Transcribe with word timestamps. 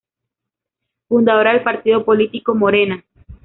Fundadora 1.07 1.51
del 1.53 1.61
partido 1.61 2.03
político 2.03 2.55
Morena. 2.55 3.05